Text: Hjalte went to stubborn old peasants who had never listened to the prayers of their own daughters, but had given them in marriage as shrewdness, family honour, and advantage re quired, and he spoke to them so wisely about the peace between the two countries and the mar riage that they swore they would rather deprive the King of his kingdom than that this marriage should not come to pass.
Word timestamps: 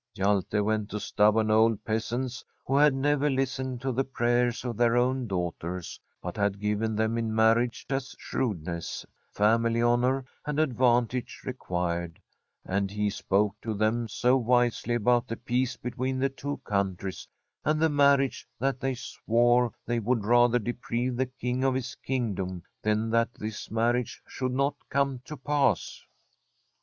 Hjalte 0.17 0.65
went 0.65 0.89
to 0.89 0.99
stubborn 0.99 1.51
old 1.51 1.83
peasants 1.85 2.43
who 2.65 2.75
had 2.75 2.95
never 2.95 3.29
listened 3.29 3.81
to 3.81 3.91
the 3.91 4.03
prayers 4.03 4.65
of 4.65 4.75
their 4.75 4.97
own 4.97 5.27
daughters, 5.27 5.99
but 6.23 6.35
had 6.35 6.59
given 6.59 6.95
them 6.95 7.19
in 7.19 7.35
marriage 7.35 7.85
as 7.91 8.15
shrewdness, 8.17 9.05
family 9.31 9.79
honour, 9.79 10.25
and 10.43 10.59
advantage 10.59 11.41
re 11.45 11.53
quired, 11.53 12.19
and 12.65 12.89
he 12.89 13.11
spoke 13.11 13.53
to 13.61 13.75
them 13.75 14.07
so 14.07 14.35
wisely 14.35 14.95
about 14.95 15.27
the 15.27 15.37
peace 15.37 15.77
between 15.77 16.17
the 16.17 16.29
two 16.29 16.57
countries 16.63 17.27
and 17.63 17.79
the 17.79 17.87
mar 17.87 18.17
riage 18.17 18.43
that 18.57 18.79
they 18.79 18.95
swore 18.95 19.71
they 19.85 19.99
would 19.99 20.25
rather 20.25 20.57
deprive 20.57 21.15
the 21.15 21.27
King 21.27 21.63
of 21.63 21.75
his 21.75 21.93
kingdom 21.93 22.63
than 22.81 23.11
that 23.11 23.31
this 23.35 23.69
marriage 23.69 24.19
should 24.27 24.51
not 24.51 24.73
come 24.89 25.19
to 25.25 25.37
pass. 25.37 26.03